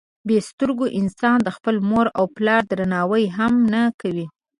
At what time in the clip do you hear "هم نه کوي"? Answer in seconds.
3.37-4.25